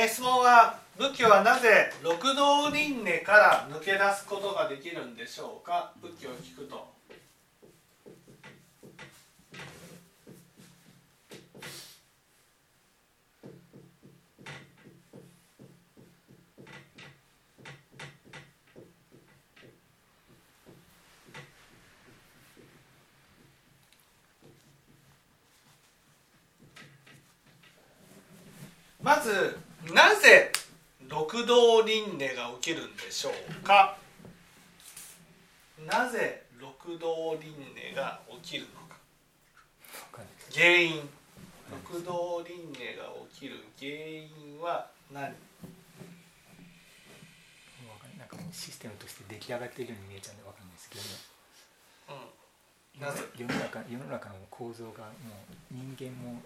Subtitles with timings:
[0.00, 5.92] えー質問は仏教はなぜ六道輪廻から抜け出すことができるんでしょうか？
[6.00, 6.96] 仏教を聞くと。
[29.02, 29.56] まず
[29.98, 30.52] なぜ
[31.08, 33.98] 六道輪廻が起きるんでしょうか？
[35.84, 37.40] なぜ六道輪
[37.74, 38.96] 廻が起きるのか？
[40.54, 41.02] 原因。
[41.68, 45.34] 六道輪廻が起きる原因は何？
[48.16, 50.90] なんかもうシステムとして出来上がっているように見えちゃうんでわかんないです。
[50.90, 51.10] けどね
[52.94, 53.02] うん。
[53.02, 53.24] なぜ？
[53.36, 56.40] 世の中世の中の構造がもう人間も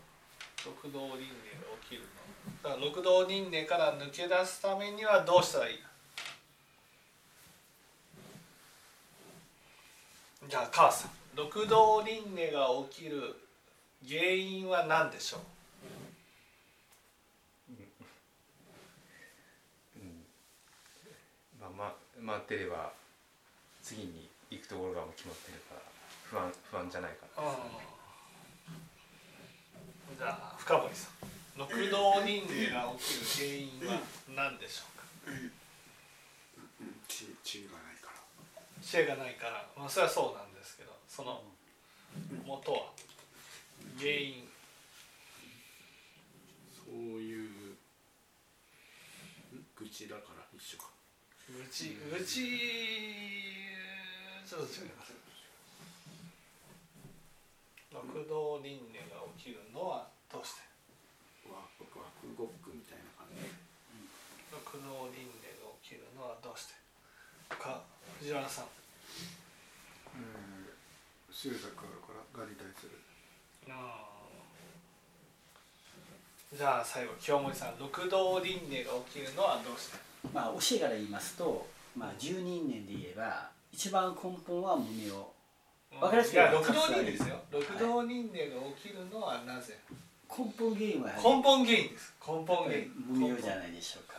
[0.64, 1.26] 六道輪廻が
[1.82, 2.08] 起きるの。
[2.62, 5.78] だから六道輪廻から抜け出すためにはどうしたらいい
[10.48, 13.36] じゃあ母さん六道輪廻が起きる
[14.08, 15.40] 原因は何でしょう？
[21.60, 21.94] まあ、ま
[22.34, 22.92] 待ってれば
[23.82, 25.80] 次に行くところがもう決まってるから
[26.28, 27.48] 不安不安じゃないかな、
[30.16, 31.12] じゃあ深堀さん。
[31.58, 34.00] 六道輪廻が起きる原因は
[34.34, 35.04] 何でしょうか？
[35.28, 35.52] うん
[37.08, 38.62] 知知恵がないから。
[38.82, 39.66] 知恵がないから。
[39.76, 41.42] まあそれはそうなんですけどその
[42.46, 42.92] 元は
[43.98, 44.48] 原因。
[46.74, 47.50] そういう
[49.76, 50.90] 愚痴だから一緒か。
[51.48, 52.34] うちうち
[54.46, 55.12] ちょっと違います
[57.92, 60.64] 六道輪廻が起きるのはどうして？
[61.52, 63.44] ワクワクごっくみたいな感じ。
[64.48, 66.74] 六道輪廻が起きるのはどうして？
[67.52, 67.84] か
[68.18, 68.64] 藤原さん。
[68.64, 70.72] うん。
[71.28, 72.48] 執着あるから
[72.80, 72.96] する。
[73.68, 76.56] あー。
[76.56, 79.98] じゃあ最後清盛さん六道輪廻が起きるのはどうして？
[80.32, 81.66] まあ教えから言いますと、
[81.96, 85.31] まあ、十人年で言えば一番根本は胸を
[86.00, 87.36] わかりやすくいや六道輪廻ですよ。
[87.50, 89.78] 六道輪廻が起きるのはなぜ？
[90.28, 92.14] 根本原因は根本原因です。
[92.26, 92.90] 根本原因。
[93.08, 94.18] 無明じゃないでしょうか。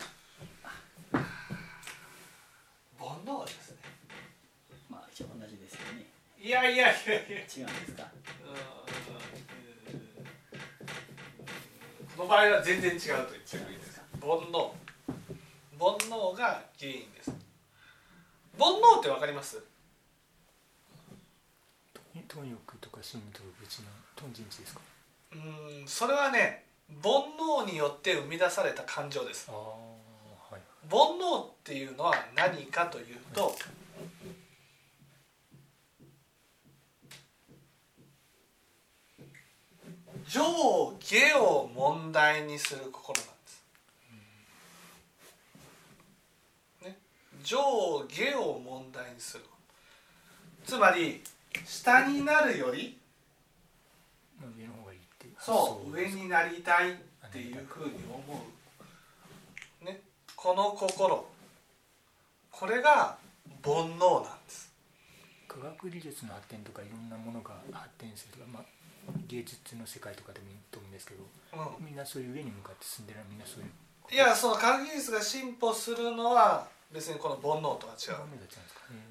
[3.00, 3.78] 煩悩ですね。
[4.89, 6.06] まあ一応同じですよね。
[6.39, 7.22] いやいやいやいや。
[7.22, 7.47] 違うんで
[7.88, 8.07] すか？
[12.16, 14.00] この場合は全然違うと言ってもいいです。
[14.22, 14.72] 煩悩。
[15.79, 17.31] 煩悩が原因です。
[18.59, 19.63] 煩悩ってわかります？
[22.28, 23.85] 貪欲とか心と別の
[24.16, 24.81] 貪人知ですか？
[25.34, 26.66] うーんそれはね
[27.01, 29.50] 煩悩によって生み出された感情です。
[29.50, 29.56] は
[30.57, 30.59] い
[30.90, 33.56] 煩悩っていうのは何かというと
[40.28, 40.41] 上
[41.00, 43.63] 下を問題にする心なんです。
[46.85, 46.97] ね、
[47.44, 47.57] 上
[48.07, 49.44] 下を問題にする。
[50.66, 51.22] つまり
[51.66, 52.97] 下になるより
[54.40, 56.96] まあ上の方がいいってそう上になりたいっ
[57.31, 58.44] ていうふうに思
[59.81, 60.02] う、ね、
[60.36, 61.25] この心。
[62.52, 63.18] これが
[63.64, 64.72] 煩悩なんです。
[65.47, 68.64] 科学技術の発展とかいろんなものが発展するとか、まあ、
[69.28, 73.68] 芸術の世界とかでもいいと思うんですけどうみんなそういう上に向かって進んでるみんなそういう
[74.12, 78.16] ん、いやその科学技術が進歩するのは別にこの煩悩とは違う。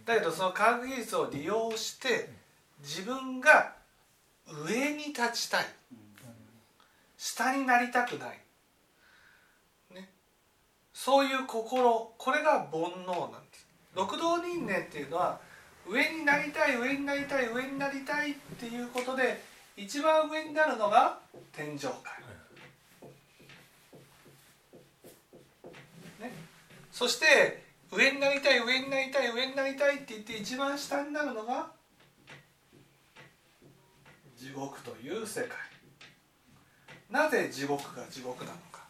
[0.04, 2.30] だけどその科学技術を利用して
[2.80, 3.74] 自分が
[4.66, 5.66] 上に立ちたい。
[7.18, 8.38] 下になりたくない、
[9.94, 10.08] ね、
[10.92, 13.66] そういう心これが煩悩なんです。
[13.94, 15.40] 六道輪廻っていうのは
[15.88, 19.40] 上になりたい上になりたい上になりたいっていうことで
[19.76, 21.18] 一番上になるのが
[21.52, 22.12] 天上界、
[26.20, 26.32] ね、
[26.90, 31.70] そして上になりたい上になりたい上になりたいって言って一番下になるのが
[34.36, 35.50] 地獄という世界。
[37.10, 38.80] なぜ地獄が地獄なのか。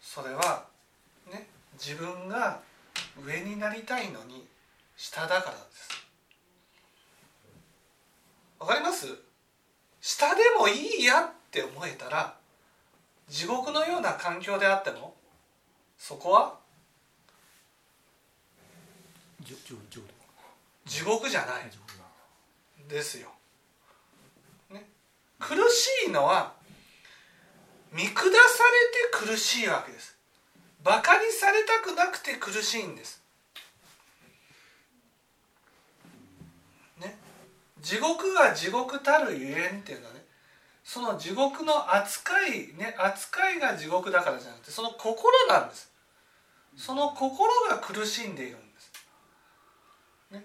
[0.00, 0.66] それは
[1.30, 2.60] ね自分が
[3.24, 4.44] 上になりたいのに
[4.96, 5.88] 下だからです。
[8.58, 9.06] わかります？
[10.00, 12.34] 下でもいいやって思えたら
[13.28, 15.14] 地獄のような環境であっても
[15.96, 16.58] そこは
[20.84, 21.70] 地獄じゃない。
[22.88, 23.28] ですよ、
[24.70, 24.88] ね、
[25.38, 26.54] 苦しいのは
[27.92, 30.16] 見下されて苦しいわけです。
[30.82, 33.22] バカにされたくなくて苦しいんです。
[36.98, 37.18] ね。
[37.80, 40.24] 地獄が地獄たるゆえんっていうのはね
[40.84, 45.92] その地獄の扱いね扱いが地獄だからじゃなくてその心なんです。
[46.76, 48.92] その心が苦しんでいるんです、
[50.30, 50.44] ね、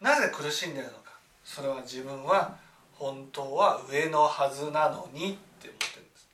[0.00, 1.12] なぜ苦しんでいるのか。
[1.44, 2.56] それは自分は
[2.92, 6.28] 本当は上のはずなのにって思ってるんです。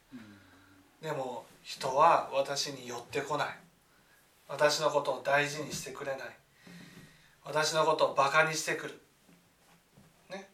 [1.03, 3.49] でも人は私に寄ってこない。
[4.49, 6.29] 私のことを大事にしてくれない。
[7.45, 9.01] 私のことをバカにしてくる。
[10.31, 10.49] ね。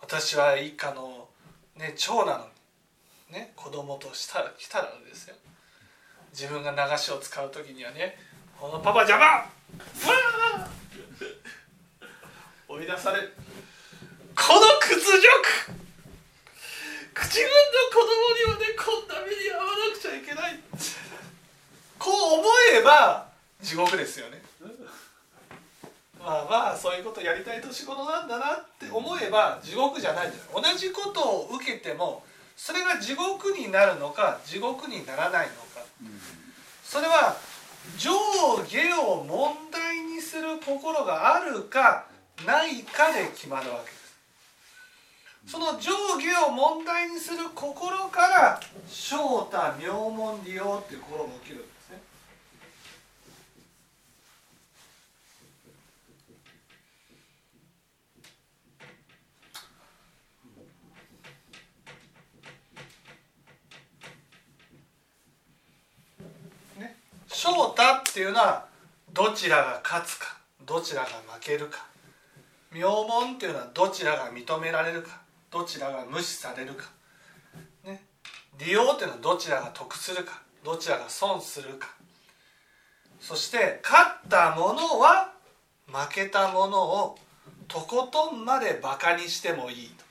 [0.00, 1.28] 私は一家の、
[1.76, 2.46] ね、長なの
[3.30, 3.34] に。
[3.34, 3.52] ね。
[3.56, 5.36] 子供としたら来たらですよ。
[6.32, 8.18] 自分が流しを使う時にはね
[8.60, 10.66] 「このパパ邪魔!」
[12.76, 13.32] 追い出される
[14.36, 15.26] この屈辱。
[17.14, 17.50] 口分の
[17.90, 20.60] 子供にはねこんな目に遭わなくちゃいけない。
[21.98, 22.44] こう思
[22.78, 23.28] えば
[23.62, 24.42] 地獄ですよね。
[26.20, 30.72] まあまあそういうことやりたい年頃なんだなって思えば地獄じゃないじゃない。
[30.72, 32.24] 同じことを受けても
[32.56, 35.80] それが地獄になるのか地獄にならないのか。
[36.84, 37.36] それは
[37.96, 38.10] 上
[38.66, 42.04] 下を問題にする心があるか
[42.44, 44.06] ないかで決まるわけです。
[45.46, 52.00] その上下を問題にする心から正太妙門利用っていう心が起きるんですね。
[66.80, 66.96] ね。
[67.28, 68.66] 正太っていうのは
[69.12, 70.36] どちらが勝つか
[70.66, 71.86] どちらが負けるか。
[72.76, 75.20] 名門っていうのはどちらが認められるか
[75.50, 76.90] どちらが無視されるか、
[77.84, 78.02] ね、
[78.58, 81.88] 利用っていうのはどちらが得するかどちらが損するか。
[83.20, 85.32] そして勝った者は
[85.86, 87.16] 負けた者を
[87.68, 90.04] とことんまでバカにしてもいいと。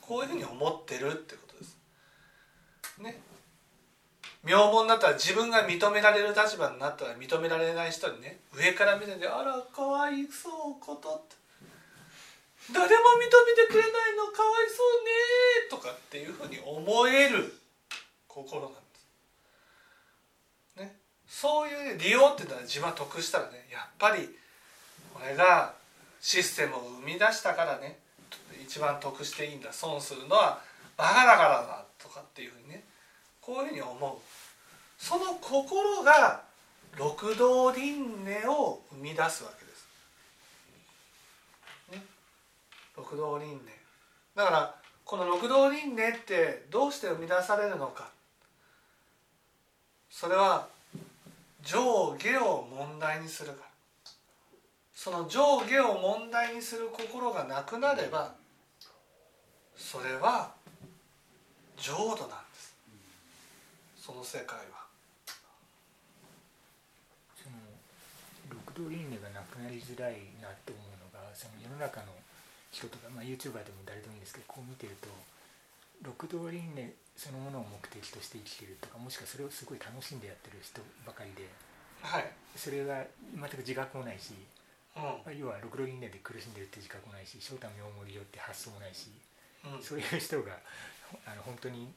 [0.00, 1.78] こういうふうに思ってるってことです。
[3.00, 3.20] ね。
[4.42, 11.36] 名門だったら自分が認められる立場になったら認められない人にね上から見てて「あらかわいそうこと」って
[12.72, 15.12] 「誰も認めてくれないのかわいそうね」
[15.70, 17.58] とかっていうふうに思える
[18.28, 18.78] 心なんで
[20.76, 20.80] す。
[20.80, 20.96] ね、
[21.28, 24.36] そういう利用っていうのは自分は得したらねやっぱり
[25.14, 25.74] 俺が
[26.20, 27.98] システムを生み出したからね
[28.62, 30.60] 一番得していいんだ損するのは
[30.96, 32.84] バカだからだとかっていうふうにね
[33.40, 34.18] こういうふうに思う
[34.98, 36.42] その心が
[36.96, 39.86] 六道輪廻を生み出すわけです。
[41.92, 42.02] ね、
[42.96, 43.72] 六道輪廻。
[44.34, 48.08] だからこの六道輪廻ってどうして生み出されるのか。
[50.10, 50.68] それは
[51.62, 53.66] 上下を問題にするから。
[54.94, 58.34] その上下を問題にする心がなくなれば
[59.76, 60.54] それは
[61.76, 62.74] 浄土なんです。
[63.98, 64.86] その世界は。
[67.36, 67.56] その
[68.50, 72.06] 六道輪廻がなくなりづらいなって思うのがその世の中の
[72.76, 75.08] 人とか、まあ、YouTuber でも誰でもいいんですけどこう見てると
[76.04, 81.48] 六道輪廻そのものを目的として生きてるとかもしくはそれをすごい楽しんでやってる人ばかりで
[82.02, 83.02] はい、それが
[83.34, 84.34] 全く自覚もないし、
[84.94, 85.02] うん。
[85.02, 89.10] まあ要は六道輪廻で苦しんでるって自覚もないし正太妙盛りよって発想もないし
[89.64, 89.82] うん。
[89.82, 90.60] そういう人が
[91.24, 91.88] あの本当に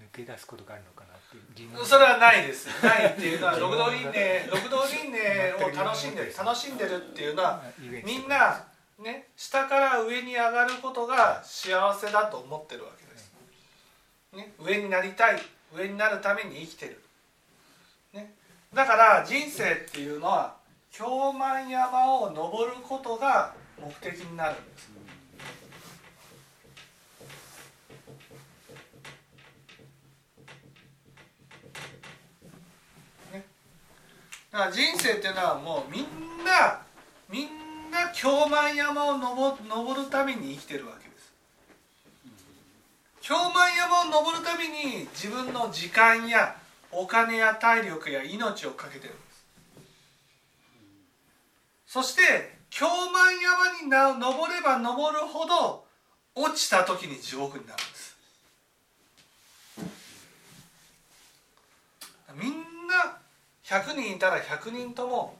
[0.00, 1.84] 抜け出すことがあるのかなっていう疑問。
[1.84, 2.68] それはないです。
[2.84, 7.62] ないっていうのは六道輪廻六道輪廻を楽しんでる楽しんでるっていうのは
[8.04, 8.71] みんな
[9.02, 13.32] ね下から上に上がることが幸せだと思ってるわけです、
[14.34, 15.40] ね、上になりたい
[15.76, 17.00] 上になるために生きてる、
[18.14, 18.32] ね、
[18.72, 20.54] だから人生っていうのは
[20.90, 24.92] 京満山を登ることが目的になるんです。
[34.52, 36.04] だから人生っていうのはもうみん
[36.44, 36.82] な
[37.30, 41.32] みんなが京満山を登登るために生きてるわけです。
[43.20, 46.56] 京満山を登るために自分の時間や
[46.90, 49.44] お金や体力や命をかけてるんです。
[51.86, 55.84] そして京満山に登れば登るほど
[56.34, 58.16] 落ちた時に地獄になるんです。
[62.34, 62.52] みん
[62.88, 63.18] な
[63.64, 65.36] 100人いたら100人とも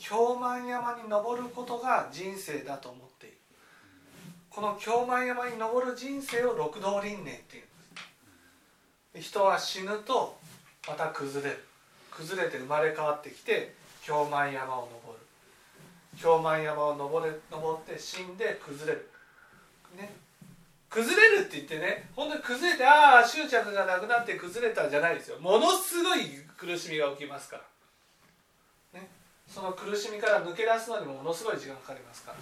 [0.00, 3.36] 京満山に登ることが人生だと思っている。
[4.48, 7.66] この京満山に登る人生を六道輪廻っていうん
[9.12, 9.28] です。
[9.28, 10.38] 人は死ぬと
[10.88, 11.64] また崩れる。
[12.10, 15.24] 崩れて生まれ変わってきて京満山を登る。
[16.18, 19.10] 京満山を登れ登って死んで崩れる。
[19.98, 20.12] ね。
[20.88, 25.38] 崩れるって言ってね本当に崩れてああ執着がなくなって崩れたじゃないですよ。
[25.38, 26.26] ものすごい
[26.56, 27.62] 苦しみが起きますから、
[29.52, 32.38] その苦しみから抜け出すのにもものすごい時間かかりますから。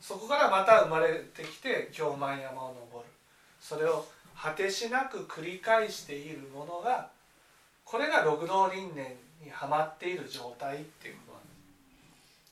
[0.00, 3.08] そこからまた生まれてきて京満山を登る。
[3.60, 4.04] それを
[4.36, 7.08] 果てしなく繰り返しているものが
[7.84, 11.52] これが六道輪廻にはまっている状態っていうことなんです。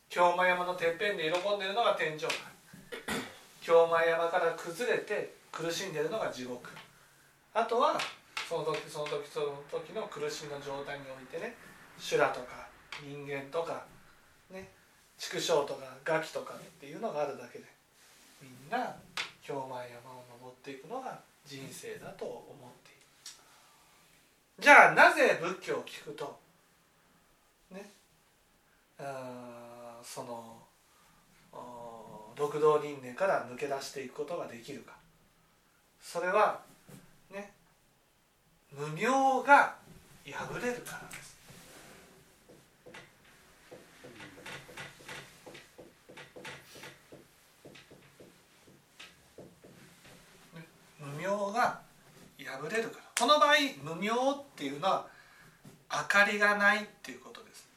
[0.09, 2.37] 京満山のてっぺんで喜んでるのが天上界
[3.61, 6.71] 京満山から崩れて苦しんでるのが地獄。
[7.53, 7.99] あとは
[8.49, 11.57] その時その時その時の苦しみの状態においてね
[12.01, 12.67] 修羅とか
[13.05, 13.85] 人間とか
[14.51, 14.69] ね
[15.19, 17.65] 畜生とかガキとかっていうのがあるだけで
[18.43, 18.97] みんな
[19.43, 22.45] 京満山を登っていくのが人生だと思っ
[22.83, 23.01] ている。
[24.59, 26.39] じゃあなぜ仏教を聞くと
[27.71, 27.91] ね
[28.99, 30.63] あその
[31.53, 34.95] あー六道輪廻から抜け出していくことができるか。
[36.01, 36.63] それは
[37.31, 37.53] ね
[38.73, 39.77] 無明が
[40.25, 41.37] 破れるからです
[50.55, 50.63] ね
[50.99, 51.81] 無明が
[52.61, 55.07] 破れるからこの場合無明っていうのは
[55.93, 57.69] 明かりがないっていうことです。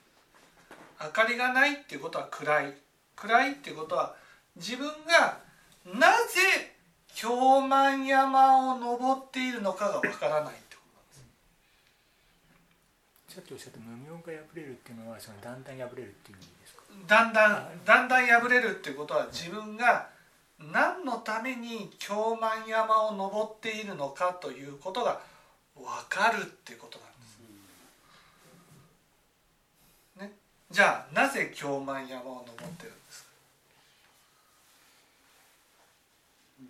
[1.02, 2.74] 明かりがないっていうことは暗い。
[3.16, 4.16] 暗いっていうことは
[4.56, 5.40] 自分が
[5.86, 6.76] なぜ
[7.16, 11.14] 京満山を登っているのかがわからないってことなんで
[13.30, 13.36] す。
[13.36, 16.84] さっきおっしゃった無明が破れるっていうのはそのだんだん破れるっていう意味ですか？
[17.08, 20.13] だんだんだんだん破れるっていうことは自分が
[20.60, 25.20] 何のために京満山を登っているのかということが
[25.76, 27.14] 分かるっていうことなんで
[30.28, 30.32] す。
[30.32, 30.38] ね、
[30.72, 33.30] じゃあなぜ京満山を登ってるんですか？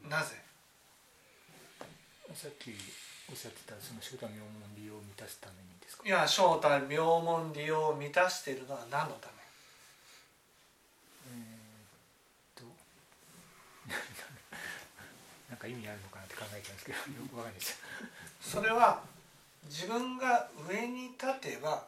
[0.10, 0.36] なぜ？
[2.34, 2.72] さっき
[3.30, 6.04] おっしゃってたその正太妙門利用を満たすためにですか？
[6.08, 9.34] いや正体名門利用を満たしているのは何のため
[11.30, 12.66] えーっと
[15.50, 17.80] なんか意味あるのかなって考えたんですけど よくわかんないです。
[18.42, 19.02] それは
[19.66, 21.88] 自分が上に立てば、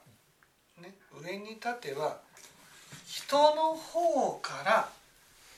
[0.78, 2.22] ね、上に立てば
[3.06, 4.90] 人の方から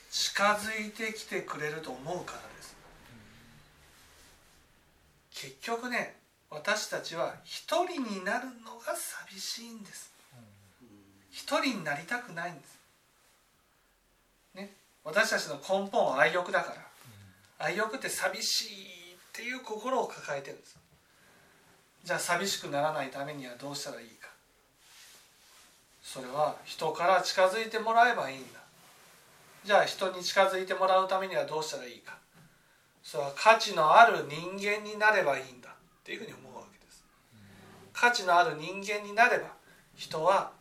[0.10, 2.76] 近づいてきてくれると思うからです。
[5.32, 6.20] 結局ね
[6.50, 10.12] 私たちは一人になるのが寂しいんです。
[11.30, 12.80] 一人になりたくないんです。
[14.56, 16.87] ね私たちの根本は愛欲だから
[17.60, 20.78] 愛欲って寂しいっていう心を抱えてるんです。
[22.04, 24.30] じゃあ寂しくならないためにはどうしたらいいか。
[26.02, 28.60] それは人から近づいてもらえばいいんだ。
[29.66, 32.18] じゃあ人に近づいてもらうためにはどうしたらいいか。
[33.04, 35.70] それは価値のある人間になればいいんだ。
[35.70, 35.74] っ
[36.06, 37.04] ていうふうに思うわけです。
[37.92, 39.48] 価値のある人間になれば
[39.96, 40.52] 人は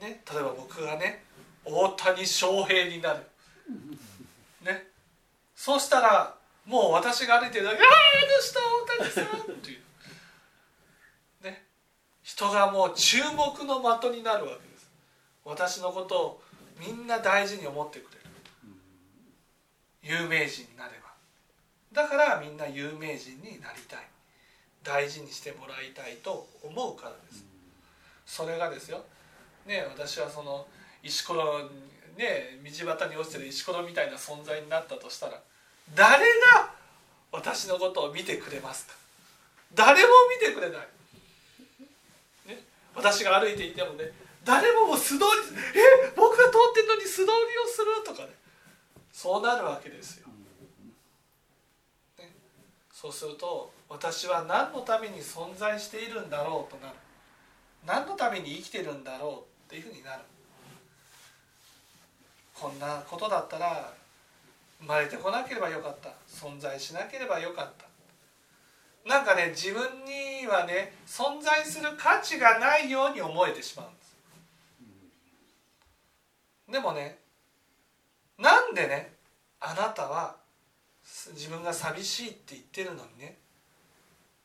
[0.00, 1.24] ね例えば僕がね
[1.64, 3.20] 大谷翔平になる。
[5.56, 6.36] そうしたら
[6.66, 8.60] もう私が歩いてるだけ「あああの人
[8.94, 9.82] 大谷さん」っていう。
[11.44, 11.66] ね。
[12.22, 14.90] 人がもう注目の的になるわけです。
[15.44, 16.42] 私のことを
[16.78, 18.26] みんな大事に思ってくれる。
[20.02, 21.14] 有名人になれば。
[21.92, 24.06] だからみんな有名人になりたい。
[24.82, 27.44] 大事にしてもらいたいと思うからです。
[28.26, 29.04] それがですよ。
[29.64, 30.66] ね私はその
[31.02, 31.70] 石ころ
[32.16, 35.40] ね道端に落ちてる石ころみたいな存在になったとしたら
[35.94, 36.70] 誰が
[37.32, 38.94] 私のことを見てくれますか？
[39.74, 40.08] 誰も
[40.40, 40.80] 見てくれない、
[42.48, 42.62] ね、
[42.94, 44.12] 私が歩いていてもね
[44.44, 45.26] 誰もも素通り
[45.74, 48.04] え僕が通ってるのに素通りをする？
[48.06, 48.34] とかね
[49.12, 50.28] そうなるわけですよ、
[52.18, 52.32] ね、
[52.92, 56.96] そうすると私は何のために存在しているんだろうとなる。
[57.86, 60.22] 何のために生きてるんだろうっていうふうになる。
[62.58, 63.92] こんなことだったら
[64.80, 66.10] 生まれてこなければよかった。
[66.28, 67.86] 存在しなければよかった。
[69.08, 74.16] なんかね自分にはね存在する価値がないように思えてしまうんです。
[76.72, 77.18] でもね
[78.38, 79.12] なんでね
[79.60, 80.36] あなたは
[81.34, 83.36] 自分が寂しいって言ってるのにね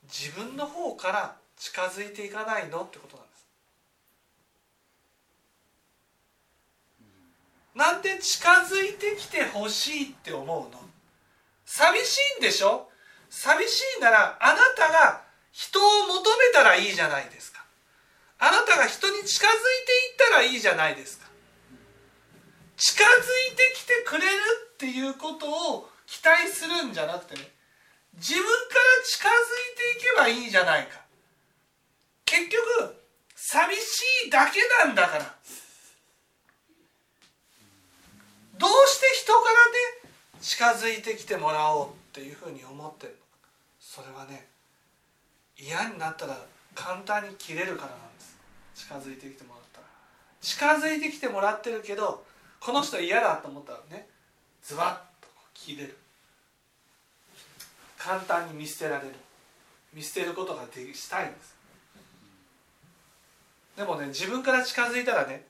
[0.03, 3.41] 自分の方から近づいていかないのってことなんです
[7.75, 10.79] なんで近づいてきてほしいって思うの。
[11.65, 12.89] 寂しいんでしょ？
[13.29, 17.63] 寂しいならあなたが人を求めたらいいじゃないですか。
[18.39, 19.91] あなたが人に近づいて
[20.25, 21.27] いったらいいじゃないですか。
[22.77, 24.41] 近づいてきてくれる
[24.73, 27.47] っていうことを期待するんじゃなくてね
[28.15, 28.51] 自分から
[29.05, 29.35] 近づい
[29.95, 30.99] ていけばいいじゃないか。
[32.25, 32.95] 結局
[33.35, 35.35] 寂しいだけなんだから。
[38.61, 39.53] どうして人から
[40.05, 43.17] ね近づいてきてもらおうっていうふうに思ってるの？
[43.17, 43.21] か
[43.79, 44.47] それはね
[45.57, 46.37] 嫌になったら
[46.75, 48.37] 簡単に切れるからなんです。
[48.75, 49.87] 近づいてきてもらったら。
[50.41, 52.23] 近づいてきてもらってるけど
[52.59, 54.07] この人嫌だと思ったらね
[54.63, 55.97] ズバッと切れる。
[57.97, 59.15] 簡単に見捨てられる。
[59.93, 61.55] 見捨てることができしたいんです。
[63.75, 65.45] でもね自分から近づいたらね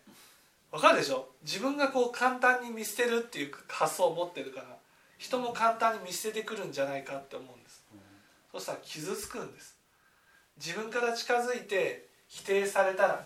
[0.72, 1.28] わかるでしょ？
[1.44, 4.78] 自分がこう簡単に見捨てるっていう発想を持ってるから
[5.18, 7.84] 人も簡単に見捨ててくるんじゃないかって思うんです。
[8.52, 9.76] そしたら傷つくんです。
[10.58, 13.26] 自分から近づいて否定されたら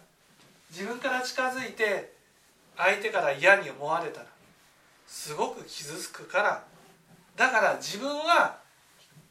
[0.71, 2.13] 自分から近づいて
[2.77, 4.27] 相手から嫌に思われたら
[5.07, 6.63] すごく傷つくから
[7.35, 8.57] だから自分は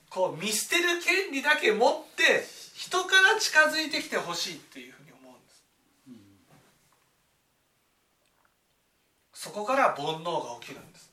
[0.09, 5.64] こう見捨てる権利だけ持って人から近づいてきてほしいっていうに思うんです
[9.45, 11.13] そこから煩悩が起きるんです。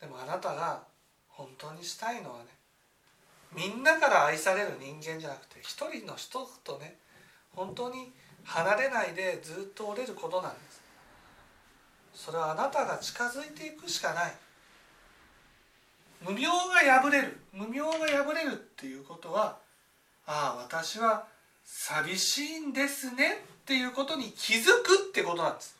[0.00, 0.80] でもあなたが
[1.26, 2.44] 本当にしたいのはね
[3.52, 6.98] みんなから愛される人間じゃなくて一人の人とね
[7.50, 8.12] 本当に
[8.44, 10.80] 離れないでずっと折れることなんです。
[12.14, 14.32] それはあなたが近づいていくしかない。
[16.20, 19.58] 無明が破れる無明が破れるっていうことは
[20.26, 21.26] ああ私は
[21.64, 25.76] 寂しいんですねっていうことに気づくってことなんです。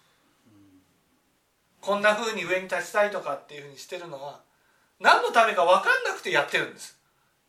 [1.81, 4.41] こんな風に上に立ちたいとかっていうふうにしてるのは
[5.01, 6.97] 何のためか分かんなくてやってるんです。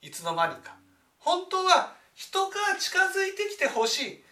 [0.02, 0.76] いつの間にか。
[1.20, 4.24] 本当は人から近づいてきてほしい。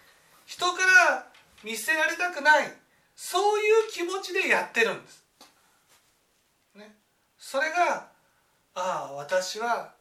[0.46, 0.78] 人か
[1.10, 1.28] ら
[1.64, 2.84] 見捨てられたくない。
[3.16, 5.24] そういう気持ちでやってるんです、
[6.76, 6.96] ね、
[7.38, 8.08] それが
[8.76, 9.94] ああ私は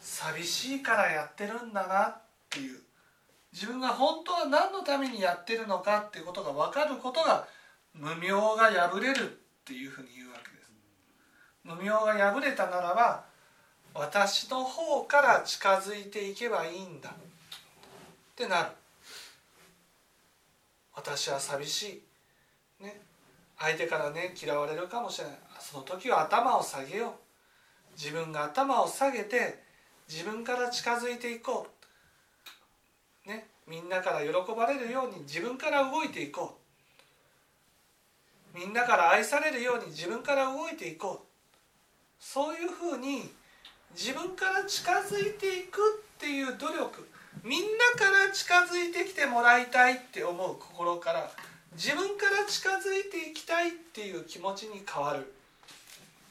[0.00, 2.83] 寂しいからやってるんだなっていう。
[3.54, 7.46] 自分が本当は何のためにやってるのかっていうことが分かることが
[7.94, 10.72] 無明が破れるっていうふうに言うわけです。
[11.62, 13.24] 無明が破れたならば
[13.94, 17.10] 私の方から近づいていけばいいんだ。
[17.10, 17.14] っ
[18.34, 18.70] てなる。
[20.96, 22.02] 私は寂し
[22.80, 22.82] い。
[22.82, 23.00] ね。
[23.56, 25.36] 相手からね嫌われるかもしれない。
[25.60, 27.12] その時は頭を下げよう。
[27.96, 29.62] 自分が頭を下げて
[30.08, 31.73] 自分から近づいていこう。
[33.66, 36.58] みんなから喜ばれるように自分から動いていこ
[38.54, 38.58] う。
[38.58, 41.26] みんなから愛されるように自分から動いていこう。
[42.20, 43.30] そういうふうに
[43.94, 45.80] 自分から近づいていく
[46.16, 47.08] っていう努力。
[47.42, 51.30] みんなから近づいてきてもらいたいって思う心から
[51.72, 55.34] 自分から近づいていきたいっていう気持ちに変わる。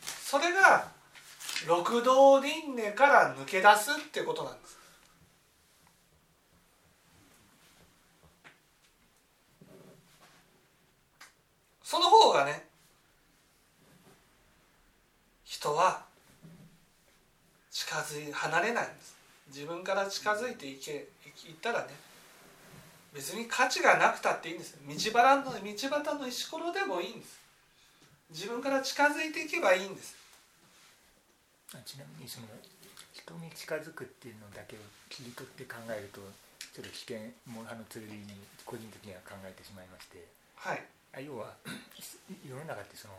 [0.02, 0.88] それが
[1.67, 4.80] 六道輪廻から抜け出すってことなんです。
[11.93, 12.65] その方がね
[15.45, 16.01] 人は
[17.69, 19.15] 近づい離れないんです。
[19.53, 21.93] 自分から近づいていけいったらね
[23.13, 24.75] 別に価値がなくたっていいんです。
[24.82, 27.38] 道端の道端の石ころでもいいんです。
[28.32, 30.15] 自分から近づいていけばいいんです。
[31.86, 32.47] ちなみにその
[33.13, 34.79] 人に近づくっていうのだけを
[35.12, 36.21] 切り取って考えると
[36.73, 38.25] ちょっと危険もあのツールに
[38.65, 40.25] 個人的には考えてしまいまして。
[40.56, 40.82] はい。
[40.82, 41.54] あ要は
[42.47, 43.13] 世の中ってその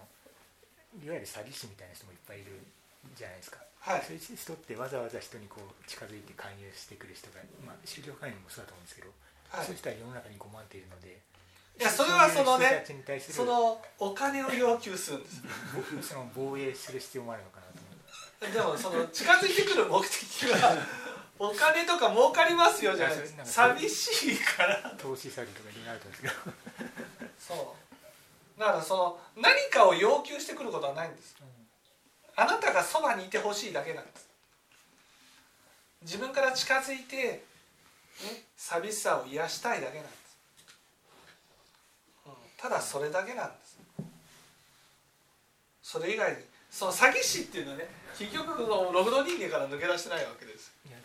[1.03, 2.59] いわゆる詐欺師みたいな人もいっぱいいる
[3.15, 4.03] じゃないですか、はい。
[4.03, 9.11] そういう人ってわざわざ人にこう近づいて勧誘してくる人が、まあ、宗教勧誘もそうだと思うんですけど、
[9.51, 9.67] はい。
[9.67, 11.19] そういう人は世の中に5万っているので
[11.75, 12.87] いやそれはそのね
[13.19, 15.43] そのお金を要求するんです。
[16.15, 20.79] その防衛する必要もあるのかなと思ってでもその近づいてくる目的は
[21.39, 24.95] お金とか儲かりますよじゃないですいやそ寂しいから。
[24.97, 27.15] 投資詐欺とかいろいろあると思うんですけど。
[27.45, 27.84] そう
[28.59, 31.37] だからその何かを要求してくることはないんです。
[32.37, 34.29] あなたがそばにいてほしいだけなんです。
[36.03, 37.43] 自分から近づいて、ね、
[38.57, 40.39] 寂しさを癒したいだけなんです、
[42.27, 43.79] うん、ただそれだけなんです。
[45.83, 46.39] それ以外に
[46.71, 47.89] その詐欺師っていうのはね
[48.19, 50.73] 結局そのログド人間から抜け出してないわけです。
[50.87, 50.99] いや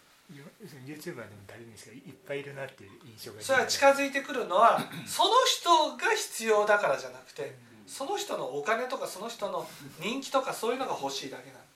[0.60, 3.42] YouTuber でも誰でもいいっぱいいるなっていう印象が。
[3.42, 7.56] それは近づいてくるのはその人が必要だからじゃなくて
[7.88, 9.66] その人のお金とかその人の
[10.00, 11.70] 人気とかそういうのが欲しいだけなんです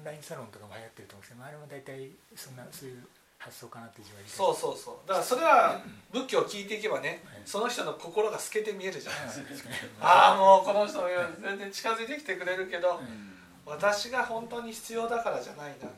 [0.00, 3.04] ンラインサロンとかも流行ってると思うんですけどあれも大体そんなそういう
[3.38, 5.08] 発想かなって自分はそうそうそう。
[5.08, 5.80] だからそれは
[6.12, 9.70] 仏教を聞いていけばねはいその人の心が透けて見えるじゃないですか。
[10.00, 11.00] ああもうこの人
[11.40, 13.30] 全然近づいてきてくれるけどうん。
[13.66, 15.88] 私が本当に必要だからじゃないな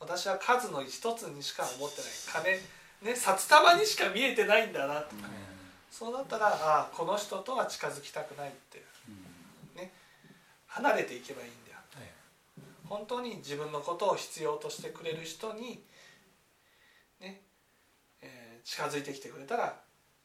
[0.00, 2.10] 私は数の一つにしか思ってない。
[3.02, 5.14] 金ね札束にしか見えてないんだなと
[5.90, 8.82] そうだったらああこの人とは近づきたくないって
[10.66, 11.78] 離れていけばいいんだよ。
[11.94, 12.10] はい。
[12.84, 15.82] 本当に自分のことを必要としてくれる人に
[17.20, 17.40] ね、
[18.20, 19.78] えー近づいてきてくれたら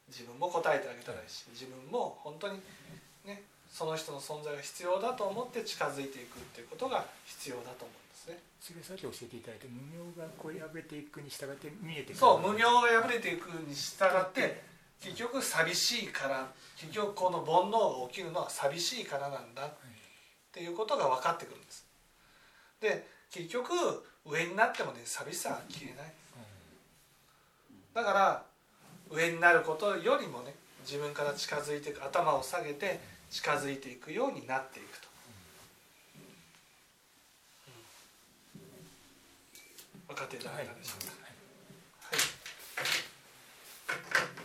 [0.07, 2.59] 自分も答えてあげたらいいし自分も本当に
[3.23, 7.97] ねその人の存在が必要だと思って近づいていくっていうことが必要だと思う。
[7.97, 8.39] んですね。
[8.59, 12.15] それさっき教えていただいた無明がこう破れていくに従って見えてくる。
[12.15, 14.61] そう無明が破れていくに従って
[15.01, 19.73] 結局寂しいから結局この煩悩が起きるのは寂しいからなんだっ
[20.51, 21.87] ていうことが分かってくるんです。
[22.79, 23.73] で結局
[24.25, 26.13] 上になってもね寂しさは消えない。
[27.93, 28.43] だから
[29.09, 30.53] 上になることよりもね
[30.85, 35.00] 自分から近づいていく頭を下げて近づいていくようになっていく
[40.11, 41.13] 分かただたでしょうか。
[41.23, 42.25] はい、は
[44.37, 44.40] い